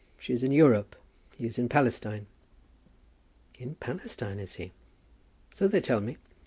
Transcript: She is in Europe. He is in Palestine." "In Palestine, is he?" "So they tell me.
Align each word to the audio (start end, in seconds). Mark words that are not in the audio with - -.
She 0.17 0.33
is 0.33 0.43
in 0.43 0.51
Europe. 0.51 0.95
He 1.37 1.45
is 1.45 1.59
in 1.59 1.69
Palestine." 1.69 2.25
"In 3.59 3.75
Palestine, 3.75 4.39
is 4.39 4.55
he?" 4.55 4.71
"So 5.53 5.67
they 5.67 5.79
tell 5.79 6.01
me. 6.01 6.17